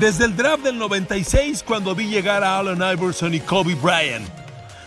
[0.00, 4.28] Desde el draft del 96, cuando vi llegar a Allen Iverson y Kobe Bryant,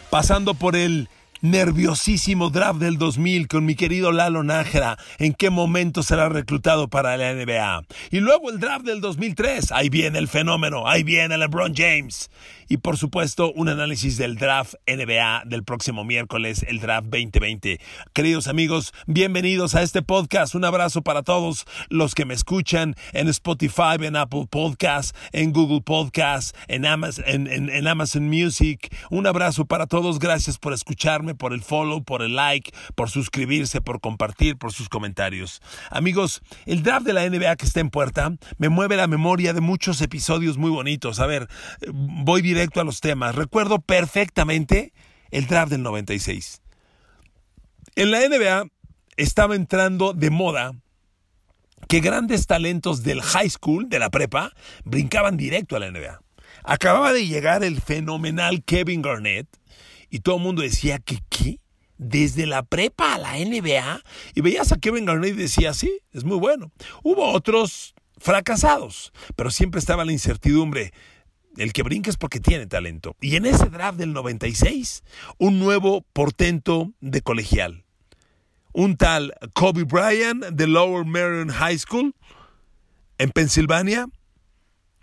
[0.10, 1.10] pasando por el
[1.42, 7.18] nerviosísimo draft del 2000 con mi querido Lalo Nájera, en qué momento será reclutado para
[7.18, 7.84] la NBA.
[8.12, 12.30] Y luego el draft del 2003, ahí viene el fenómeno, ahí viene LeBron James
[12.72, 17.82] y por supuesto un análisis del draft NBA del próximo miércoles, el draft 2020.
[18.14, 20.56] Queridos amigos, bienvenidos a este podcast.
[20.56, 25.82] Un abrazo para todos los que me escuchan en Spotify, en Apple Podcasts, en Google
[25.82, 28.88] Podcasts, en Amazon, en, Amazon Music.
[29.10, 30.18] Un abrazo para todos.
[30.18, 34.90] Gracias por escucharme, por el follow, por el like, por suscribirse, por compartir, por sus
[34.90, 35.62] comentarios.
[35.90, 39.62] Amigos, el draft de la NBA que está en puerta me mueve la memoria de
[39.62, 41.20] muchos episodios muy bonitos.
[41.20, 41.48] A ver,
[41.92, 43.36] voy directo a los temas.
[43.36, 44.94] Recuerdo perfectamente
[45.32, 46.62] el draft del 96.
[47.96, 48.68] En la NBA
[49.18, 50.74] estaba entrando de moda
[51.88, 54.54] que grandes talentos del high school, de la prepa,
[54.86, 56.22] brincaban directo a la NBA.
[56.64, 59.48] Acababa de llegar el fenomenal Kevin Garnett
[60.12, 61.58] y todo el mundo decía que qué,
[61.98, 64.04] desde la prepa a la NBA
[64.36, 66.72] y veías a Kevin Garnett y decía, sí, es muy bueno.
[67.02, 70.94] Hubo otros fracasados, pero siempre estaba la incertidumbre.
[71.58, 73.16] El que brinca es porque tiene talento.
[73.22, 75.04] Y en ese draft del 96,
[75.38, 77.86] un nuevo portento de colegial.
[78.74, 82.16] Un tal Kobe Bryant de Lower Merion High School
[83.18, 84.08] en Pensilvania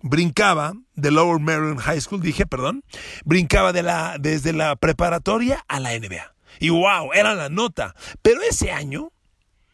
[0.02, 2.84] brincaba de Lower Merion High School, dije, perdón,
[3.24, 6.34] brincaba de la, desde la preparatoria a la NBA.
[6.60, 7.94] Y wow, era la nota.
[8.22, 9.12] Pero ese año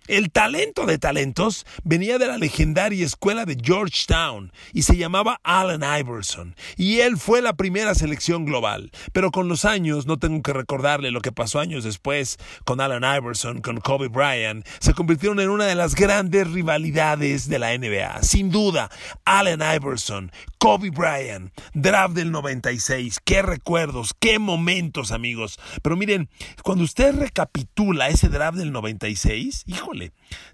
[0.07, 5.83] el talento de talentos venía de la legendaria escuela de Georgetown y se llamaba Allen
[5.83, 6.55] Iverson.
[6.77, 8.91] Y él fue la primera selección global.
[9.13, 13.05] Pero con los años, no tengo que recordarle lo que pasó años después con Allen
[13.05, 18.23] Iverson, con Kobe Bryant, se convirtieron en una de las grandes rivalidades de la NBA.
[18.23, 18.91] Sin duda,
[19.25, 23.20] Allen Iverson, Kobe Bryant, draft del 96.
[23.25, 25.59] Qué recuerdos, qué momentos, amigos.
[25.83, 26.29] Pero miren,
[26.63, 29.94] cuando usted recapitula ese draft del 96, hijo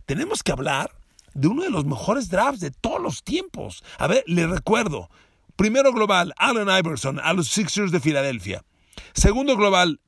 [0.07, 0.91] tenemos que hablar
[1.35, 3.83] de uno de los mejores drafts de todos los tiempos.
[3.99, 5.11] A ver, le recuerdo.
[5.57, 8.65] Primero global, Allen Iverson a los Sixers de Filadelfia.
[9.13, 10.01] Segundo global,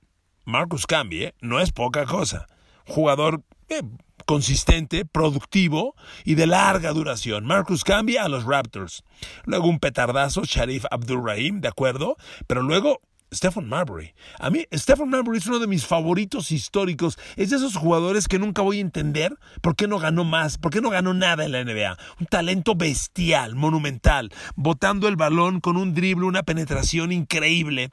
[0.45, 1.35] Marcus Camby, ¿eh?
[1.41, 2.47] no es poca cosa.
[2.87, 3.83] Jugador eh,
[4.25, 5.95] consistente, productivo
[6.25, 7.45] y de larga duración.
[7.45, 9.05] Marcus Camby a los Raptors.
[9.45, 12.17] Luego un petardazo, Sharif Abdurrahim, de acuerdo.
[12.47, 13.01] Pero luego
[13.33, 14.15] Stephen Marbury.
[14.39, 17.19] A mí, Stephen Marbury es uno de mis favoritos históricos.
[17.37, 20.71] Es de esos jugadores que nunca voy a entender por qué no ganó más, por
[20.71, 21.97] qué no ganó nada en la NBA.
[22.21, 27.91] Un talento bestial, monumental, botando el balón con un drible, una penetración increíble.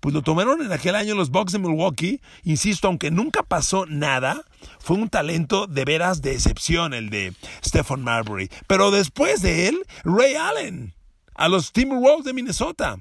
[0.00, 2.20] Pues lo tomaron en aquel año los Bucks de Milwaukee.
[2.44, 4.44] Insisto, aunque nunca pasó nada,
[4.78, 8.50] fue un talento de veras de excepción el de Stephen Marbury.
[8.66, 10.94] Pero después de él, Ray Allen,
[11.34, 12.98] a los Timberwolves de Minnesota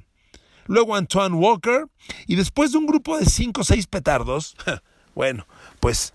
[0.66, 1.86] luego Antoine Walker,
[2.28, 4.56] y después de un grupo de cinco o seis petardos,
[5.16, 5.48] bueno,
[5.80, 6.14] pues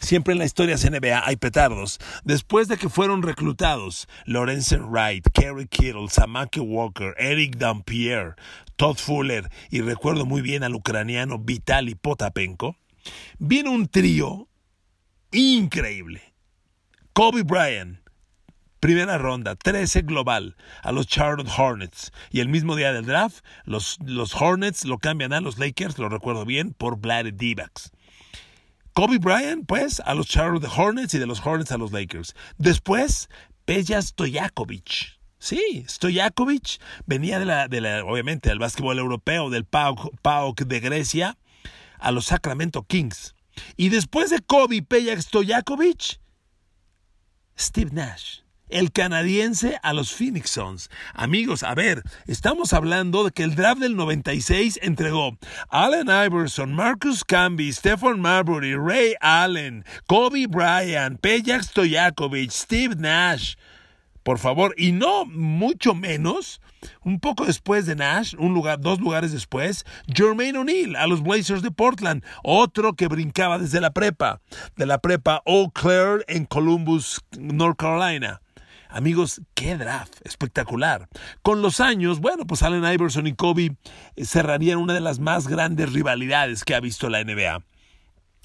[0.00, 1.98] Siempre en la historia NBA hay petardos.
[2.24, 8.36] Después de que fueron reclutados Lorenzen Wright, Kerry Kittle, Samake Walker, Eric Dampier,
[8.76, 12.76] Todd Fuller y recuerdo muy bien al ucraniano Vitaly Potapenko,
[13.38, 14.48] vino un trío
[15.32, 16.22] increíble.
[17.12, 17.98] Kobe Bryant,
[18.80, 22.12] Primera ronda, 13 global a los Charlotte Hornets.
[22.30, 26.08] Y el mismo día del draft, los, los Hornets lo cambian a los Lakers, lo
[26.08, 27.90] recuerdo bien, por Vlad Divac.
[28.92, 32.34] Kobe Bryant, pues, a los Charlotte Hornets y de los Hornets a los Lakers.
[32.56, 33.28] Después,
[33.64, 35.18] Peja Stojakovic.
[35.40, 41.38] Sí, Stojakovic venía de la, de la, obviamente, del básquetbol europeo, del PAOK, de Grecia,
[41.98, 43.34] a los Sacramento Kings.
[43.76, 46.20] Y después de Kobe, Peja Stojakovic,
[47.56, 50.90] Steve Nash el canadiense a los Phoenix Suns.
[51.14, 55.36] Amigos, a ver, estamos hablando de que el draft del 96 entregó
[55.68, 63.54] Allen Iverson, Marcus Camby, Stephen Marbury, Ray Allen, Kobe Bryant, Peja Stojakovic, Steve Nash.
[64.22, 66.60] Por favor, y no mucho menos,
[67.02, 71.62] un poco después de Nash, un lugar, dos lugares después, Jermaine O'Neal a los Blazers
[71.62, 74.40] de Portland, otro que brincaba desde la prepa,
[74.76, 78.42] de la prepa Eau Claire en Columbus, North Carolina.
[78.88, 81.08] Amigos, qué draft, espectacular.
[81.42, 83.76] Con los años, bueno, pues Allen Iverson y Kobe
[84.16, 87.62] eh, cerrarían una de las más grandes rivalidades que ha visto la NBA.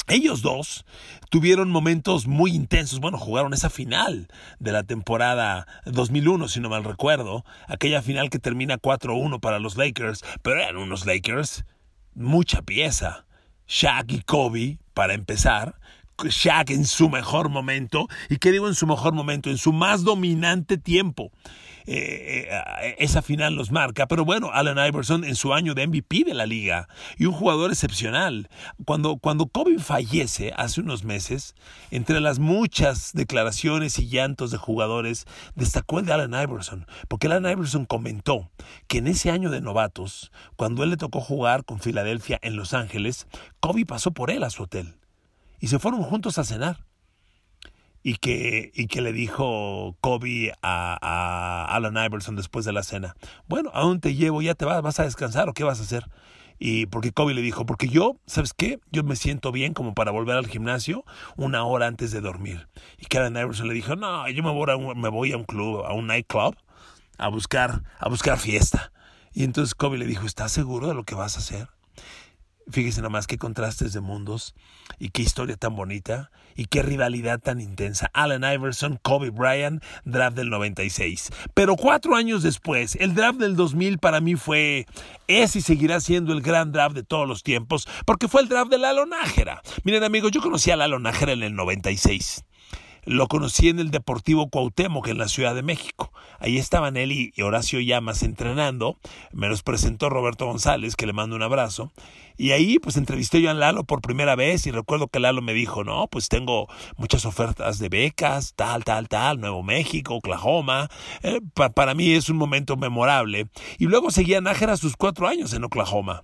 [0.08, 0.86] Ellos dos
[1.30, 3.00] tuvieron momentos muy intensos.
[3.00, 4.28] Bueno, jugaron esa final
[4.60, 7.46] de la temporada 2001, si no mal recuerdo.
[7.68, 10.24] Aquella final que termina 4-1 para los Lakers.
[10.42, 11.64] Pero eran unos Lakers,
[12.16, 13.26] mucha pieza.
[13.66, 15.80] Shaq y Kobe, para empezar,
[16.24, 18.08] Shaq en su mejor momento.
[18.30, 19.50] ¿Y qué digo en su mejor momento?
[19.50, 21.32] En su más dominante tiempo.
[21.86, 24.08] Eh, eh, esa final los marca.
[24.08, 26.88] Pero bueno, Allen Iverson en su año de MVP de la liga
[27.18, 28.50] y un jugador excepcional.
[28.86, 31.56] Cuando, cuando Kobe fallece hace unos meses,
[31.92, 35.26] entre las muchas declaraciones y llantos de jugadores,
[35.56, 38.50] destacó el de Allen Iverson, porque Allen Iverson comentó
[38.88, 42.74] que en ese año de novatos, cuando él le tocó jugar con Filadelfia en Los
[42.74, 43.28] Ángeles,
[43.60, 44.96] Kobe pasó por él a su hotel
[45.64, 46.84] y se fueron juntos a cenar
[48.04, 53.16] y que, y que le dijo Kobe a, a, Alan Iverson después de la cena,
[53.48, 54.42] bueno, ¿a dónde te llevo?
[54.42, 54.82] ¿Ya te vas?
[54.82, 56.10] ¿Vas a descansar o qué vas a hacer?
[56.60, 58.82] Y porque Kobe le dijo, porque yo, ¿sabes qué?
[58.92, 61.06] Yo me siento bien como para volver al gimnasio
[61.38, 62.68] una hora antes de dormir.
[62.98, 65.46] Y que Alan Iverson le dijo, no, yo me voy a un, me a un
[65.46, 66.58] club, a un nightclub,
[67.18, 68.92] a buscar, a buscar fiesta.
[69.32, 71.70] Y entonces Kobe le dijo, ¿estás seguro de lo que vas a hacer?
[72.70, 74.56] Fíjese nomás qué contrastes de mundos
[74.98, 78.10] y qué historia tan bonita y qué rivalidad tan intensa.
[78.14, 81.30] Allen Iverson, Kobe Bryant, draft del 96.
[81.54, 84.86] Pero cuatro años después, el draft del 2000 para mí fue,
[85.28, 88.72] es y seguirá siendo el gran draft de todos los tiempos, porque fue el draft
[88.72, 89.62] de Lalo Nájera.
[89.84, 92.46] Miren amigos, yo conocí a Lalo Nájera en el 96.
[93.06, 96.12] Lo conocí en el Deportivo Cuauhtémoc en la Ciudad de México.
[96.40, 98.98] Ahí estaban él y Horacio Llamas entrenando.
[99.32, 101.92] Me los presentó Roberto González, que le mando un abrazo.
[102.38, 105.54] Y ahí pues entrevisté yo a Lalo por primera vez y recuerdo que Lalo me
[105.54, 106.68] dijo, no, pues tengo
[106.98, 110.90] muchas ofertas de becas, tal, tal, tal, Nuevo México, Oklahoma.
[111.22, 111.42] Eh,
[111.76, 113.48] para mí es un momento memorable.
[113.78, 116.24] Y luego seguía Nájera sus cuatro años en Oklahoma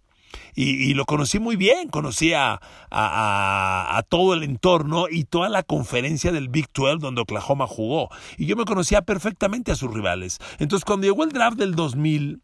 [0.56, 2.60] y, lo conocí muy bien, conocí a,
[2.92, 8.10] a, todo el entorno y toda la conferencia del Big 12 donde Oklahoma jugó.
[8.38, 10.40] Y yo me conocía perfectamente a sus rivales.
[10.60, 12.42] Entonces cuando llegó el draft del 2000,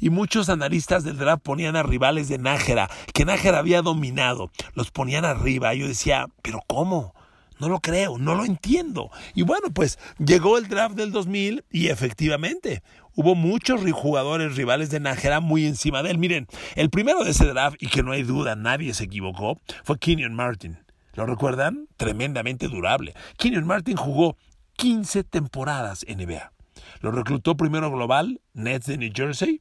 [0.00, 4.90] y muchos analistas del draft ponían a rivales de Nájera, que Nájera había dominado, los
[4.90, 5.74] ponían arriba.
[5.74, 7.14] Yo decía, pero ¿cómo?
[7.60, 9.10] No lo creo, no lo entiendo.
[9.34, 12.82] Y bueno, pues llegó el draft del 2000 y efectivamente
[13.14, 16.18] hubo muchos jugadores rivales de Nájera muy encima de él.
[16.18, 19.98] Miren, el primero de ese draft, y que no hay duda, nadie se equivocó, fue
[19.98, 20.78] Kenyon Martin.
[21.14, 21.86] ¿Lo recuerdan?
[21.96, 23.14] Tremendamente durable.
[23.38, 24.36] Kenyon Martin jugó
[24.76, 26.52] 15 temporadas en NBA.
[27.00, 29.60] Lo reclutó primero global, Nets de New Jersey,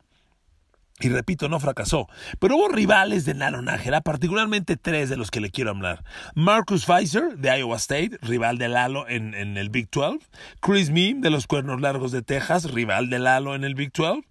[0.99, 2.07] y repito, no fracasó.
[2.39, 6.03] Pero hubo rivales de Nano Nájera, particularmente tres de los que le quiero hablar.
[6.35, 10.19] Marcus Pfizer, de Iowa State, rival de Lalo en, en el Big 12.
[10.61, 14.21] Chris Meem, de los Cuernos Largos de Texas, rival de Lalo en el Big 12.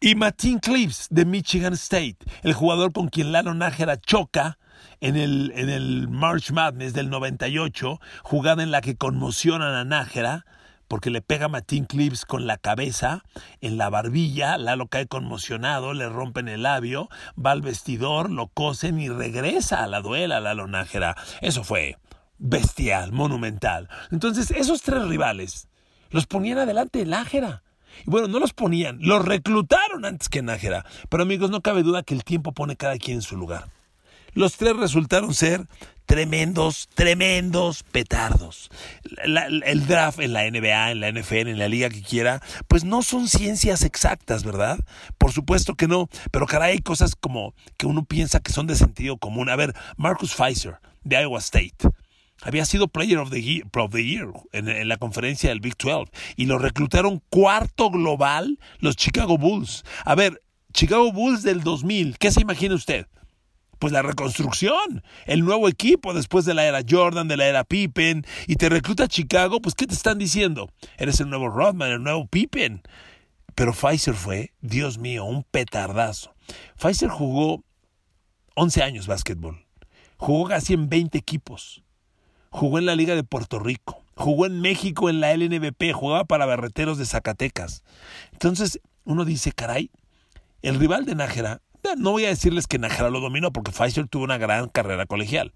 [0.00, 4.58] Y Martin Clips, de Michigan State, el jugador con quien Lalo Nájera choca
[5.00, 10.44] en el, en el March Madness del 98, jugada en la que conmocionan a Nájera
[10.88, 13.24] porque le pega a Martín Clips con la cabeza
[13.60, 19.00] en la barbilla, Lalo cae conmocionado, le rompen el labio, va al vestidor, lo cosen
[19.00, 21.16] y regresa a la duela, Lalo Nájera.
[21.40, 21.98] Eso fue
[22.38, 23.88] bestial, monumental.
[24.10, 25.68] Entonces, esos tres rivales
[26.10, 27.62] los ponían adelante de Nájera.
[28.06, 30.84] Y bueno, no los ponían, los reclutaron antes que Nájera.
[31.08, 33.68] Pero amigos, no cabe duda que el tiempo pone cada quien en su lugar.
[34.34, 35.66] Los tres resultaron ser
[36.06, 38.70] tremendos, tremendos petardos.
[39.24, 43.02] el draft en la NBA, en la NFL, en la liga que quiera, pues no
[43.02, 44.78] son ciencias exactas, ¿verdad?
[45.18, 48.76] Por supuesto que no, pero caray, hay cosas como que uno piensa que son de
[48.76, 49.48] sentido común.
[49.48, 51.76] A ver, Marcus Pfizer, de Iowa State.
[52.42, 53.62] Había sido Player of the Year,
[54.52, 59.84] en, en, la conferencia del Big 12 y lo reclutaron cuarto global los Chicago Bulls.
[60.04, 63.06] A ver, Chicago Bulls del 2000, ¿qué se imagina usted?
[63.78, 68.24] Pues la reconstrucción, el nuevo equipo después de la era Jordan, de la era Pippen,
[68.46, 70.70] y te recluta Chicago, pues ¿qué te están diciendo?
[70.96, 72.82] Eres el nuevo Rodman, el nuevo Pippen.
[73.54, 76.34] Pero Pfizer fue, Dios mío, un petardazo.
[76.76, 77.62] Pfizer jugó
[78.54, 79.64] 11 años básquetbol.
[80.16, 81.82] Jugó casi en 20 equipos.
[82.50, 84.02] Jugó en la Liga de Puerto Rico.
[84.16, 85.92] Jugó en México en la LNBP.
[85.92, 87.82] Jugaba para Berreteros de Zacatecas.
[88.32, 89.90] Entonces uno dice, caray,
[90.62, 91.60] el rival de Nájera
[91.96, 95.52] no voy a decirles que Nájera lo dominó porque Pfizer tuvo una gran carrera colegial,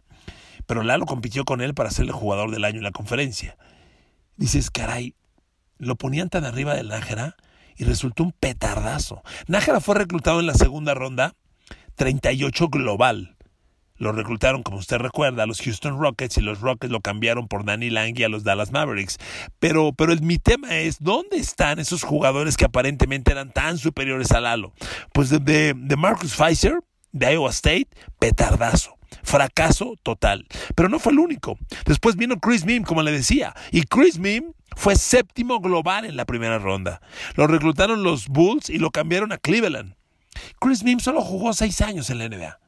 [0.66, 3.56] pero Lalo compitió con él para ser el jugador del año en la conferencia.
[4.36, 5.14] Dices, caray,
[5.78, 7.36] lo ponían tan arriba del Nájera
[7.76, 9.22] y resultó un petardazo.
[9.46, 11.34] Nájera fue reclutado en la segunda ronda,
[11.96, 13.36] 38 global.
[13.98, 17.64] Lo reclutaron, como usted recuerda, a los Houston Rockets y los Rockets lo cambiaron por
[17.64, 19.18] Danny Lang y a los Dallas Mavericks.
[19.58, 24.40] Pero, pero mi tema es, ¿dónde están esos jugadores que aparentemente eran tan superiores a
[24.40, 24.72] Lalo?
[25.12, 26.78] Pues de, de, Marcus Pfizer,
[27.12, 27.88] de Iowa State,
[28.18, 28.96] petardazo.
[29.22, 30.46] Fracaso total.
[30.74, 31.58] Pero no fue el único.
[31.86, 33.54] Después vino Chris Mim, como le decía.
[33.72, 37.00] Y Chris Mim fue séptimo global en la primera ronda.
[37.34, 39.94] Lo reclutaron los Bulls y lo cambiaron a Cleveland.
[40.60, 42.58] Chris Mim solo jugó seis años en la NBA.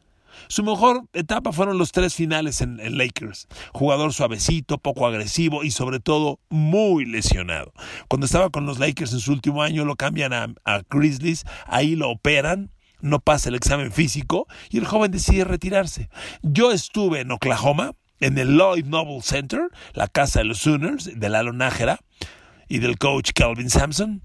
[0.50, 3.46] Su mejor etapa fueron los tres finales en, Lakers.
[3.72, 7.72] Jugador suavecito, poco agresivo y sobre todo muy lesionado.
[8.08, 12.10] Cuando estaba con los Lakers en su último año lo cambian a, Grizzlies, ahí lo
[12.10, 16.10] operan no pasa el examen físico y el joven decide retirarse.
[16.42, 21.28] Yo estuve en Oklahoma, en el Lloyd Noble Center, la casa de los Sooners, de
[21.28, 22.00] Lalo Nájera
[22.68, 24.22] y del coach Calvin Sampson,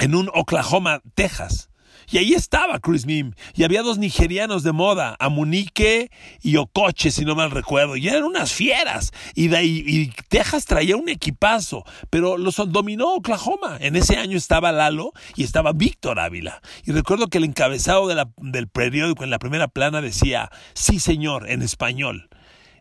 [0.00, 1.67] en un Oklahoma, Texas.
[2.10, 3.32] Y ahí estaba Chris Mim.
[3.54, 6.10] Y había dos nigerianos de moda, Amunique
[6.42, 7.96] y Ocoche, si no mal recuerdo.
[7.96, 9.12] Y eran unas fieras.
[9.34, 11.84] Y, de ahí, y Texas traía un equipazo.
[12.08, 13.76] Pero los dominó Oklahoma.
[13.80, 16.62] En ese año estaba Lalo y estaba Víctor Ávila.
[16.84, 21.62] Y recuerdo que el encabezado del periódico en la primera plana decía, sí señor, en
[21.62, 22.30] español.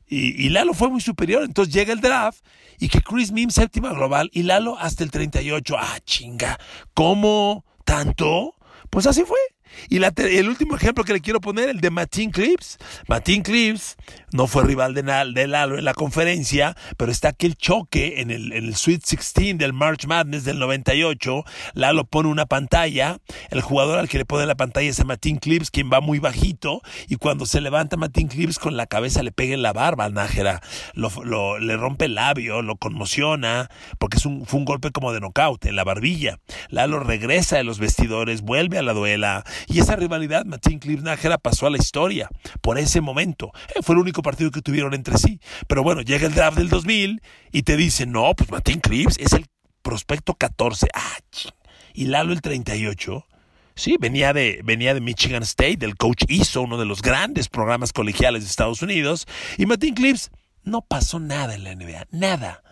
[0.09, 1.43] Y, y, Lalo fue muy superior.
[1.43, 2.45] Entonces llega el draft
[2.79, 5.75] y que Chris Mim séptima global y Lalo hasta el 38.
[5.77, 6.57] Ah, chinga.
[6.93, 7.65] ¿Cómo?
[7.83, 8.56] ¿Tanto?
[8.89, 9.37] Pues así fue.
[9.89, 12.77] Y el último ejemplo que le quiero poner, el de Martin Clips.
[13.07, 13.95] Martin Clips
[14.31, 19.03] no fue rival de, Lalo en la conferencia, pero está aquel choque en el, Sweet
[19.03, 21.43] 16 del March Madness del 98.
[21.73, 23.19] Lalo pone una pantalla,
[23.49, 26.19] el jugador al que le pone la pantalla es a Martin Clips, quien va muy
[26.19, 30.09] bajito, y cuando se levanta Martin Clips con la cabeza le pega en la barba
[30.09, 30.61] Nájera,
[30.93, 35.21] lo, le rompe el labio, lo conmociona, porque es un, fue un golpe como de
[35.21, 36.39] knockout en la barbilla.
[36.69, 41.37] Lalo regresa de los vestidores, vuelve a la duela y esa rivalidad, Martin Clips Nájera,
[41.37, 42.29] pasó a la historia
[42.61, 43.51] por ese momento.
[43.73, 45.39] Eh, fue el partido que tuvieron entre sí.
[45.67, 47.21] Pero bueno, llega el draft del 2000
[47.51, 49.45] y te dicen, no, pues Martin Clips es el
[49.81, 50.87] prospecto 14.
[50.93, 51.17] Ah,
[51.93, 53.25] y Lalo el 38.
[53.75, 57.93] Sí, venía de, venía de Michigan State, del coach hizo uno de los grandes programas
[57.93, 59.27] colegiales de Estados Unidos.
[59.57, 60.31] Y Martin Clips
[60.63, 62.63] no pasó nada en la NBA, nada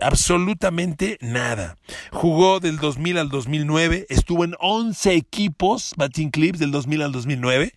[0.00, 1.76] absolutamente nada.
[2.10, 7.74] Jugó del 2000 al 2009, estuvo en 11 equipos, Martin Clips, del 2000 al 2009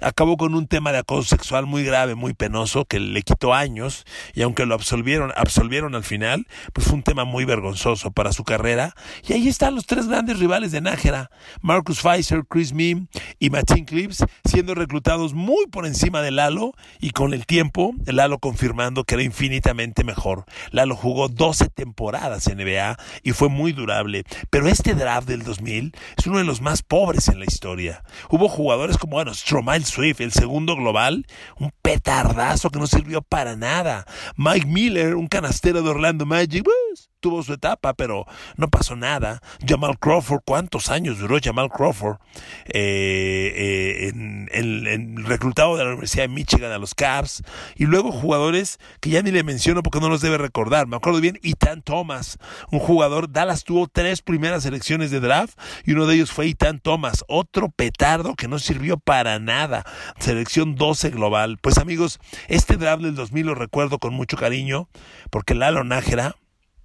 [0.00, 4.04] acabó con un tema de acoso sexual muy grave, muy penoso, que le quitó años
[4.34, 8.44] y aunque lo absolvieron, absolvieron al final, pues fue un tema muy vergonzoso para su
[8.44, 8.94] carrera.
[9.26, 13.84] Y ahí están los tres grandes rivales de Nájera, Marcus Pfizer, Chris Mim y Martin
[13.84, 19.14] Clips, siendo reclutados muy por encima de Lalo y con el tiempo, Lalo confirmando que
[19.14, 20.44] era infinitamente mejor.
[20.70, 25.92] Lalo jugó 12 temporadas en NBA y fue muy durable, pero este draft del 2000
[26.16, 28.02] es uno de los más pobres en la historia.
[28.30, 31.26] Hubo jugadores como, bueno, Stromae Swift, el segundo global,
[31.58, 34.06] un petardazo que no sirvió para nada.
[34.36, 38.24] Mike Miller, un canastero de Orlando Magic, pues, tuvo su etapa, pero
[38.56, 39.42] no pasó nada.
[39.66, 42.18] Jamal Crawford, ¿cuántos años duró Jamal Crawford?
[42.66, 47.42] Eh, eh, en, el reclutado de la Universidad de Michigan a los Cavs.
[47.74, 50.86] Y luego jugadores que ya ni le menciono porque no los debe recordar.
[50.86, 52.38] Me acuerdo bien, Ethan Thomas,
[52.70, 53.32] un jugador.
[53.32, 57.70] Dallas tuvo tres primeras elecciones de draft y uno de ellos fue Ethan Thomas, otro
[57.70, 59.84] petardo que no sirvió para nada.
[60.20, 61.58] Selección 12 global.
[61.60, 64.88] Pues amigos, este draft del 2000 lo recuerdo con mucho cariño
[65.30, 66.36] porque Lalo Nájera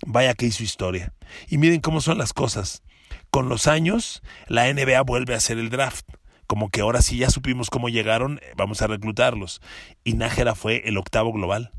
[0.05, 1.13] Vaya que hizo historia.
[1.47, 2.83] Y miren cómo son las cosas.
[3.29, 6.05] Con los años, la NBA vuelve a hacer el draft.
[6.47, 9.61] Como que ahora sí ya supimos cómo llegaron, vamos a reclutarlos.
[10.03, 11.71] Y Nájera fue el octavo global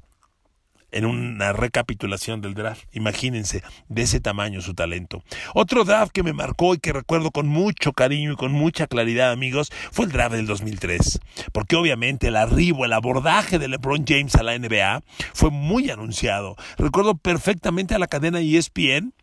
[0.92, 2.84] en una recapitulación del draft.
[2.92, 5.22] Imagínense, de ese tamaño su talento.
[5.54, 9.32] Otro draft que me marcó y que recuerdo con mucho cariño y con mucha claridad,
[9.32, 11.20] amigos, fue el draft del 2003.
[11.52, 16.56] Porque obviamente el arribo, el abordaje de LeBron James a la NBA fue muy anunciado.
[16.76, 19.14] Recuerdo perfectamente a la cadena ESPN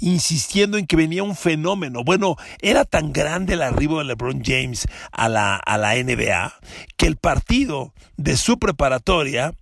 [0.00, 2.02] insistiendo en que venía un fenómeno.
[2.04, 6.52] Bueno, era tan grande el arribo de LeBron James a la, a la NBA
[6.96, 9.54] que el partido de su preparatoria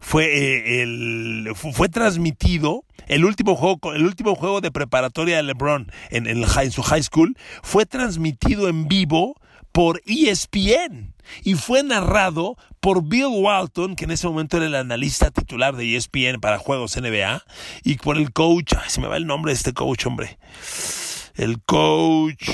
[0.00, 5.92] fue, eh, el, fue transmitido el último juego el último juego de preparatoria de LeBron
[6.10, 9.36] en, en, su high school fue transmitido en vivo
[9.72, 11.14] por ESPN
[11.44, 15.96] y fue narrado por Bill Walton, que en ese momento era el analista titular de
[15.96, 17.44] ESPN para juegos NBA,
[17.84, 20.38] y por el coach, ay, se me va el nombre de este coach, hombre.
[21.36, 22.50] El coach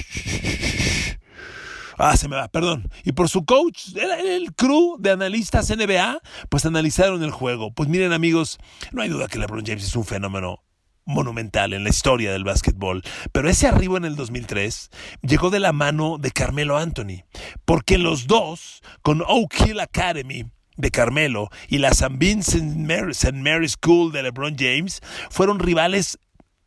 [1.97, 2.91] Ah, se me va, perdón.
[3.05, 7.73] Y por su coach, el, crew de analistas NBA, pues analizaron el juego.
[7.73, 8.59] Pues miren amigos,
[8.93, 10.62] no hay duda que LeBron James es un fenómeno
[11.07, 13.03] monumental en la historia del básquetbol.
[13.33, 14.91] Pero ese arribo en el 2003
[15.23, 17.25] llegó de la mano de Carmelo Anthony,
[17.65, 20.45] porque los dos, con Oak Hill Academy,
[20.76, 22.17] de Carmelo y la St.
[22.19, 23.33] Vincent Mary, St.
[23.33, 25.00] Mary School de LeBron James
[25.31, 26.19] fueron rivales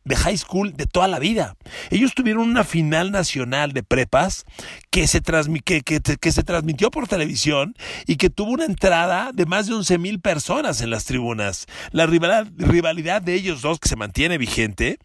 [0.04, 1.56] de high school de toda la vida.
[1.90, 4.44] Ellos tuvieron una final nacional de prepas
[4.90, 5.20] que se,
[5.64, 7.74] que, que, se transmitió por televisión
[8.06, 11.66] y que tuvo una entrada de más de 11 mil personas en las tribunas.
[11.92, 14.98] La rivalidad, de ellos dos, que se mantiene vigente,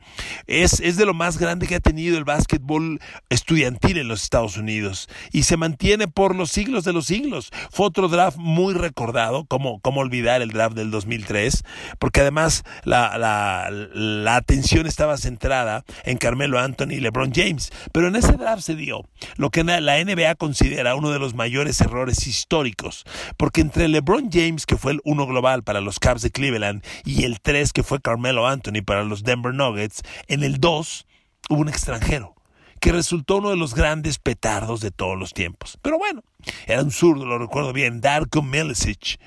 [0.48, 3.00] es, es de lo más grande que ha tenido el básquetbol
[3.30, 7.52] estudiantil en los Estados Unidos y se mantiene por los siglos de los siglos.
[7.70, 11.64] Fue otro draft muy recordado, como, como olvidar el draft del 2003,
[12.00, 17.72] porque además la, la, la atención estaba centrada en Carmelo Anthony y LeBron James.
[17.92, 19.04] Pero en ese draft se dio
[19.38, 23.06] lo que la NBA considera uno de los mayores errores históricos,
[23.38, 27.24] porque entre LeBron James, que fue el uno global para los Cavs de Cleveland, y
[27.24, 31.06] el 3, que fue Carmelo Anthony para los Denver Nuggets, en el 2
[31.50, 32.36] hubo un extranjero
[32.80, 35.78] que resultó uno de los grandes petardos de todos los tiempos.
[35.82, 36.24] Pero bueno,
[36.68, 39.20] era un zurdo, lo recuerdo bien, Darko Milicic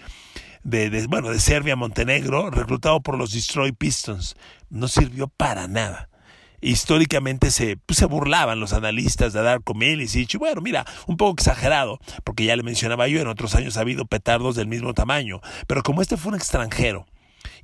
[0.62, 4.36] de, bueno, de Serbia Montenegro, reclutado por los Destroy Pistons.
[4.70, 6.08] No sirvió para nada.
[6.60, 10.38] Históricamente se, pues, se burlaban los analistas de Darko Milicic.
[10.38, 14.06] Bueno, mira, un poco exagerado, porque ya le mencionaba yo, en otros años ha habido
[14.06, 15.40] petardos del mismo tamaño.
[15.68, 17.06] Pero como este fue un extranjero,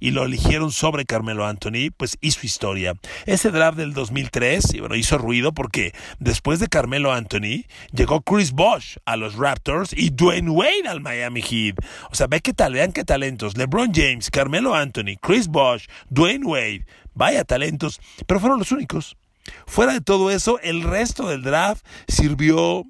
[0.01, 2.95] y lo eligieron sobre Carmelo Anthony, pues hizo historia.
[3.27, 8.53] Ese draft del 2003, y bueno, hizo ruido porque después de Carmelo Anthony llegó Chris
[8.53, 11.77] Bosh a los Raptors y Dwayne Wade al Miami Heat.
[12.11, 13.57] O sea, ve qué tal, vean qué talentos.
[13.57, 19.17] LeBron James, Carmelo Anthony, Chris Bosh, Dwayne Wade, vaya talentos, pero fueron los únicos.
[19.67, 22.85] Fuera de todo eso, el resto del draft sirvió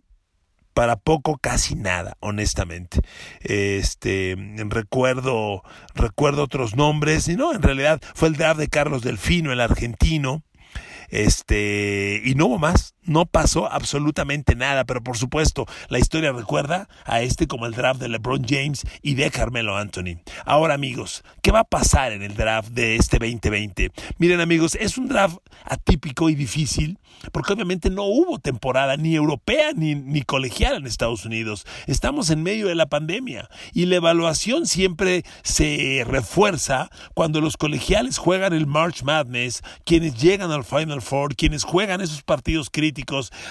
[0.75, 3.01] para poco casi nada, honestamente.
[3.41, 4.37] Este
[4.69, 5.63] recuerdo
[5.95, 10.43] recuerdo otros nombres y no, en realidad fue el draft de Carlos Delfino, el argentino.
[11.09, 16.89] Este, y no hubo más, no pasó absolutamente nada, pero por supuesto, la historia recuerda
[17.05, 20.19] a este como el draft de LeBron James y de Carmelo Anthony.
[20.45, 23.93] Ahora, amigos, ¿qué va a pasar en el draft de este 2020?
[24.19, 26.99] Miren, amigos, es un draft atípico y difícil
[27.33, 31.67] porque obviamente no hubo temporada ni europea ni, ni colegial en Estados Unidos.
[31.87, 38.19] Estamos en medio de la pandemia y la evaluación siempre se refuerza cuando los colegiales
[38.19, 42.94] juegan el March Madness, quienes llegan al Final Four, quienes juegan esos partidos críticos.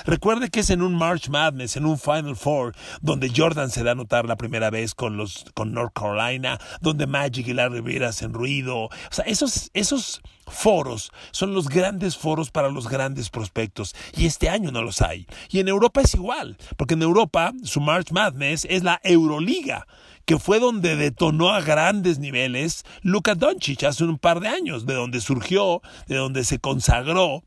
[0.05, 3.91] Recuerde que es en un March Madness, en un Final Four, donde Jordan se da
[3.91, 8.03] a notar la primera vez con los con North Carolina, donde Magic y Larry Bird
[8.03, 8.85] hacen ruido.
[8.85, 14.49] O sea, esos, esos foros son los grandes foros para los grandes prospectos y este
[14.49, 15.27] año no los hay.
[15.49, 19.85] Y en Europa es igual, porque en Europa su March Madness es la Euroliga
[20.25, 24.93] que fue donde detonó a grandes niveles Luka Doncic hace un par de años, de
[24.93, 27.43] donde surgió, de donde se consagró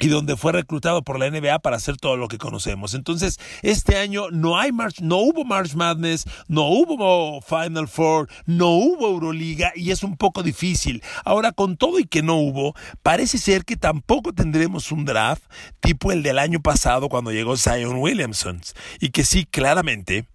[0.00, 2.94] y donde fue reclutado por la NBA para hacer todo lo que conocemos.
[2.94, 8.70] Entonces, este año no hay March, no hubo March Madness, no hubo Final Four, no
[8.70, 11.02] hubo Euroliga y es un poco difícil.
[11.24, 15.42] Ahora, con todo y que no hubo, parece ser que tampoco tendremos un draft
[15.80, 18.62] tipo el del año pasado cuando llegó Zion Williamson
[19.00, 20.26] y que sí, claramente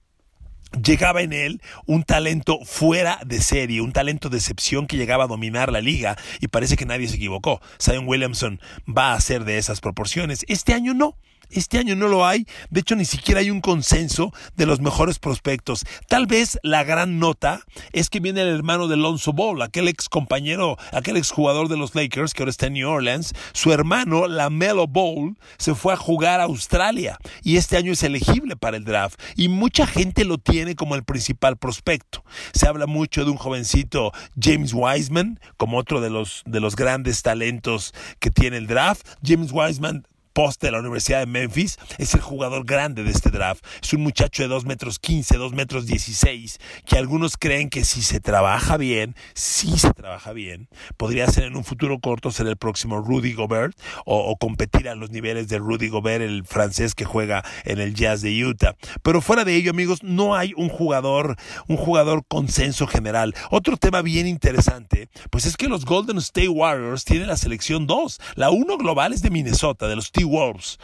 [0.81, 5.27] llegaba en él un talento fuera de serie, un talento de excepción que llegaba a
[5.27, 7.61] dominar la liga y parece que nadie se equivocó.
[7.81, 10.45] Zion Williamson va a ser de esas proporciones.
[10.47, 11.15] Este año no.
[11.49, 15.19] Este año no lo hay, de hecho ni siquiera hay un consenso de los mejores
[15.19, 15.86] prospectos.
[16.08, 20.10] Tal vez la gran nota es que viene el hermano de Lonzo Ball, aquel ex
[20.10, 23.34] compañero, aquel ex jugador de los Lakers que ahora está en New Orleans.
[23.53, 28.03] Su hermano, la Melo Ball, se fue a jugar a Australia y este año es
[28.03, 32.23] elegible para el draft y mucha gente lo tiene como el principal prospecto.
[32.53, 37.21] Se habla mucho de un jovencito James Wiseman como otro de los de los grandes
[37.21, 39.08] talentos que tiene el draft.
[39.23, 43.65] James Wiseman post de la Universidad de Memphis, es el jugador grande de este draft.
[43.81, 48.01] Es un muchacho de 2 metros 15, 2 metros 16, que algunos creen que si
[48.01, 50.67] se trabaja bien, si se trabaja bien,
[50.97, 55.09] podría ser en un futuro corto ser el próximo Rudy Gobert o, competir a los
[55.09, 58.75] niveles de Rudy Gobert, el francés que juega en el Jazz de Utah.
[59.03, 61.37] Pero fuera de ello, amigos, no hay un jugador,
[61.69, 63.33] un jugador consenso general.
[63.51, 68.19] Otro tema bien interesante, pues es que los Golden State Warriors tienen la selección 2.
[68.35, 70.79] La 1 global es de Minnesota, de los Wolves.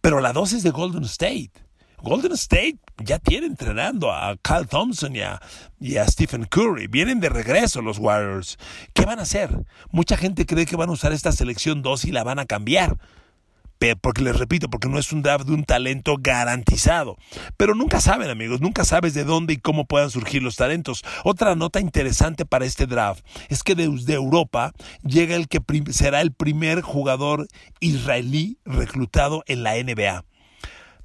[0.00, 1.52] Pero la dos es de Golden State.
[2.02, 5.40] Golden State ya tiene entrenando a Kyle Thompson y a,
[5.80, 6.86] y a, Stephen Curry.
[6.88, 8.58] Vienen de regreso los Warriors.
[8.92, 9.64] ¿Qué van a hacer?
[9.90, 12.98] Mucha gente cree que van a usar esta selección 2 y la van a cambiar
[14.00, 17.16] porque les repito, porque no es un draft de un talento garantizado.
[17.56, 21.04] Pero nunca saben, amigos, nunca sabes de dónde y cómo puedan surgir los talentos.
[21.24, 25.60] Otra nota interesante para este draft es que desde Europa llega el que
[25.90, 27.46] será el primer jugador
[27.80, 30.24] israelí reclutado en la NBA.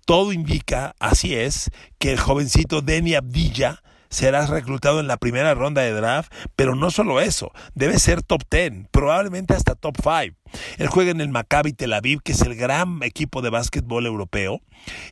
[0.06, 5.82] Todo indica, así es, que el jovencito Denny Abdilla serás reclutado en la primera ronda
[5.82, 10.38] de draft, pero no solo eso, debe ser top 10, probablemente hasta top 5.
[10.78, 14.62] Él juega en el Maccabi Tel Aviv, que es el gran equipo de básquetbol europeo,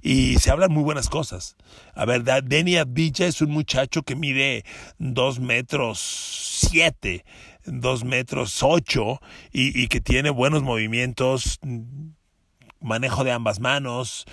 [0.02, 1.56] y se hablan muy buenas cosas.
[1.96, 4.66] A ver, Denny Advija es un muchacho que mide
[4.98, 6.00] 2 metros
[6.70, 7.24] 7,
[7.66, 9.22] 2 metros 8
[9.54, 11.60] y, y que tiene buenos movimientos
[12.82, 14.26] manejo de ambas manos,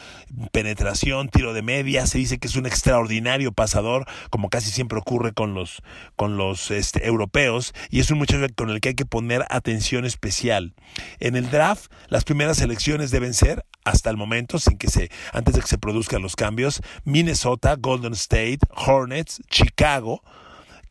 [0.52, 5.32] penetración, tiro de media, se dice que es un extraordinario pasador, como casi siempre ocurre
[5.32, 5.82] con los,
[6.16, 10.04] con los este, europeos, y es un muchacho con el que hay que poner atención
[10.04, 10.74] especial.
[11.18, 15.54] En el draft, las primeras elecciones deben ser, hasta el momento, sin que se, antes
[15.54, 20.22] de que se produzcan los cambios, Minnesota, Golden State, Hornets, Chicago,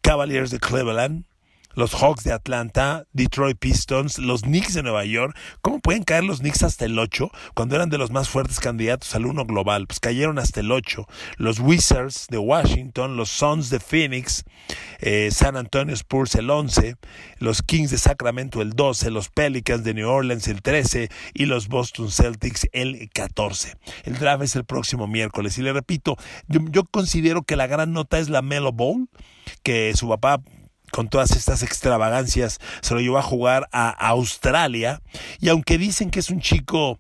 [0.02, 1.26] Cavaliers de Cleveland,
[1.76, 5.38] los Hawks de Atlanta, Detroit Pistons, los Knicks de Nueva York.
[5.62, 9.14] ¿Cómo pueden caer los Knicks hasta el 8 cuando eran de los más fuertes candidatos
[9.16, 9.86] al 1 global?
[9.88, 11.06] Pues cayeron hasta el 8.
[11.38, 14.46] Los Wizards de Washington, los Suns de Phoenix,
[15.00, 16.96] eh, San Antonio Spurs el 11,
[17.40, 21.68] los Kings de Sacramento el 12, los Pelicans de New Orleans el 13 y los
[21.68, 23.76] Boston Celtics el 14.
[24.04, 27.92] El draft es el próximo miércoles y le repito, yo, yo considero que la gran
[27.94, 29.10] nota es la Melo Bowl,
[29.64, 30.42] que su papá
[30.92, 35.02] con todas estas extravagancias, se lo llevó a jugar a Australia.
[35.40, 36.98] Y aunque dicen que es un chico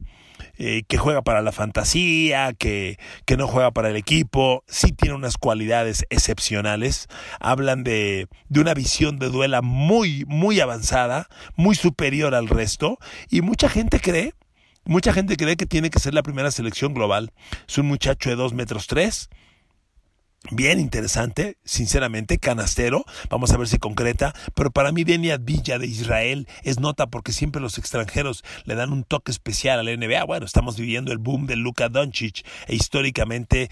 [0.57, 5.15] eh, que juega para la fantasía, que, que, no juega para el equipo, sí tiene
[5.15, 7.07] unas cualidades excepcionales.
[7.41, 12.97] Hablan de, de una visión de duela muy, muy avanzada, muy superior al resto.
[13.29, 14.33] Y mucha gente cree,
[14.85, 17.33] mucha gente cree que tiene que ser la primera selección global.
[17.67, 19.29] Es un muchacho de 2 metros 3
[20.51, 25.87] Bien interesante, sinceramente, canastero, vamos a ver si concreta, pero para mí Denia Villa de
[25.87, 30.23] Israel es nota porque siempre los extranjeros le dan un toque especial a la NBA.
[30.25, 33.71] Bueno, estamos viviendo el boom de Luka Doncic e históricamente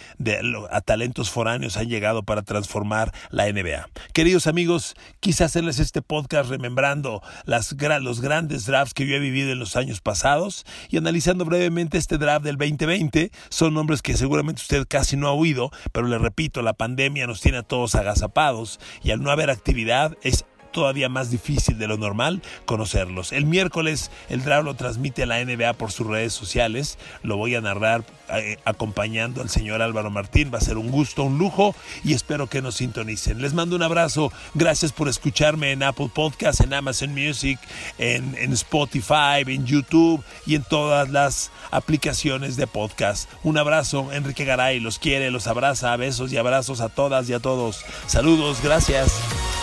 [0.71, 3.87] a talentos foráneos han llegado para transformar la NBA.
[4.11, 9.59] Queridos amigos, quise hacerles este podcast remembrando los grandes drafts que yo he vivido en
[9.59, 13.31] los años pasados y analizando brevemente este draft del 2020.
[13.49, 17.41] Son nombres que seguramente usted casi no ha oído, pero le repito, la pandemia nos
[17.41, 21.97] tiene a todos agazapados y al no haber actividad es todavía más difícil de lo
[21.97, 23.31] normal conocerlos.
[23.31, 26.97] El miércoles el draft lo transmite a la NBA por sus redes sociales.
[27.21, 30.51] Lo voy a narrar eh, acompañando al señor Álvaro Martín.
[30.53, 33.41] Va a ser un gusto, un lujo y espero que nos sintonicen.
[33.41, 34.31] Les mando un abrazo.
[34.53, 37.59] Gracias por escucharme en Apple Podcasts, en Amazon Music,
[37.97, 43.29] en, en Spotify, en YouTube y en todas las aplicaciones de podcast.
[43.43, 44.11] Un abrazo.
[44.11, 45.95] Enrique Garay los quiere, los abraza.
[45.95, 47.85] Besos y abrazos a todas y a todos.
[48.07, 48.59] Saludos.
[48.63, 49.62] Gracias.